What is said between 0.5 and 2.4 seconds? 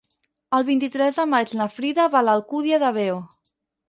El vint-i-tres de maig na Frida va a